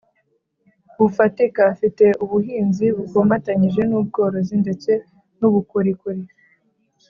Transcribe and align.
bufatika. 0.99 1.61
Afite 1.73 2.05
ubuhinzi 2.23 2.85
bukomatanyije 2.97 3.81
n’ubworozi 3.89 4.55
ndetse 4.63 4.91
n’ubukorikori 5.39 6.23